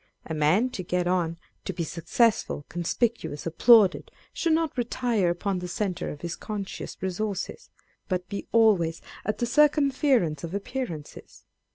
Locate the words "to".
0.71-0.81, 1.63-1.73